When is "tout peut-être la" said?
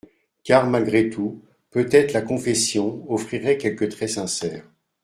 1.11-2.23